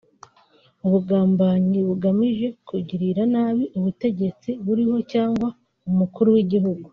ubugambanyi 0.85 1.79
bugamije 1.87 2.47
kugirira 2.67 3.21
nabi 3.33 3.63
ubutegetsi 3.77 4.49
buriho 4.65 4.97
cyangwa 5.11 5.47
Umukuru 5.91 6.29
w’igihugu 6.35 6.87